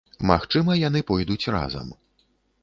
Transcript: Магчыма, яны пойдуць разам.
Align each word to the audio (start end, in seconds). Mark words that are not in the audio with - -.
Магчыма, 0.29 0.77
яны 0.87 0.99
пойдуць 1.11 1.49
разам. 1.57 1.93